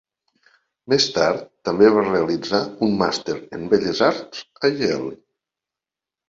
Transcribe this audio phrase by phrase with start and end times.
[0.93, 5.13] Més tard també va realitzar un màster en Belles Arts a Yale.